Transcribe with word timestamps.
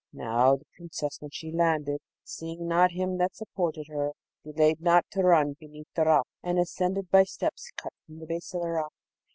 Now, 0.13 0.55
the 0.55 0.65
Princess 0.77 1.17
when 1.21 1.29
she 1.29 1.51
landed, 1.51 1.99
seeing 2.23 2.67
not 2.67 2.89
him 2.93 3.19
that 3.19 3.35
supported 3.35 3.85
her, 3.89 4.13
delayed 4.43 4.81
not 4.81 5.05
to 5.11 5.21
run 5.21 5.53
beneath 5.59 5.93
the 5.93 6.05
rock, 6.05 6.27
and 6.41 6.57
ascended 6.57 7.11
by 7.11 7.23
steps 7.25 7.71
cut 7.77 7.93
from 8.07 8.17
the 8.17 8.25
base 8.25 8.51
of 8.55 8.63
the 8.63 8.69
rock. 8.69 8.93